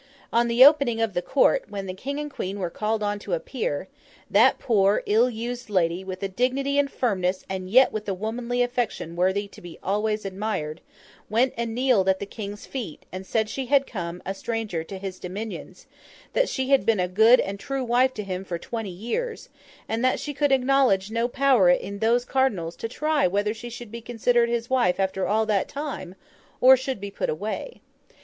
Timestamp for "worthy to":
9.15-9.61